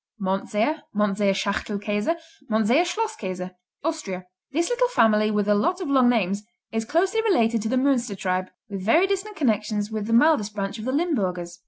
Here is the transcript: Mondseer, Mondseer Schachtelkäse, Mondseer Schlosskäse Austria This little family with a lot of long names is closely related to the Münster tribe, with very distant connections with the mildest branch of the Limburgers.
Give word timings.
Mondseer, 0.19 0.81
Mondseer 0.95 1.35
Schachtelkäse, 1.35 2.15
Mondseer 2.49 2.85
Schlosskäse 2.87 3.51
Austria 3.83 4.23
This 4.51 4.67
little 4.67 4.87
family 4.87 5.29
with 5.29 5.47
a 5.47 5.53
lot 5.53 5.79
of 5.79 5.89
long 5.91 6.09
names 6.09 6.41
is 6.71 6.85
closely 6.85 7.21
related 7.21 7.61
to 7.61 7.69
the 7.69 7.75
Münster 7.75 8.17
tribe, 8.17 8.49
with 8.67 8.81
very 8.81 9.05
distant 9.05 9.35
connections 9.35 9.91
with 9.91 10.07
the 10.07 10.13
mildest 10.13 10.55
branch 10.55 10.79
of 10.79 10.85
the 10.85 10.91
Limburgers. 10.91 11.59